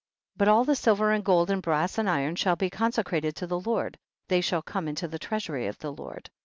20. 0.37 0.39
But 0.39 0.51
all 0.51 0.63
the 0.63 0.75
silver 0.75 1.11
and 1.11 1.23
gold 1.23 1.51
and 1.51 1.61
brass 1.61 1.99
and 1.99 2.09
iron 2.09 2.35
shall 2.35 2.55
be 2.55 2.71
conse 2.71 3.03
crated 3.05 3.35
to 3.35 3.45
the 3.45 3.59
Lord, 3.59 3.99
they 4.29 4.41
shall 4.41 4.63
come 4.63 4.87
into 4.87 5.07
the 5.07 5.19
treasury 5.19 5.67
of 5.67 5.77
the 5.77 5.93
Lord. 5.93 6.27